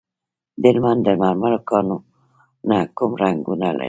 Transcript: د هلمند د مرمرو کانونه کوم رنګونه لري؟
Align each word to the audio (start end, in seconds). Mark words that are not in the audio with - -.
د 0.61 0.63
هلمند 0.71 1.01
د 1.05 1.09
مرمرو 1.21 1.59
کانونه 1.69 2.77
کوم 2.97 3.11
رنګونه 3.23 3.67
لري؟ 3.75 3.79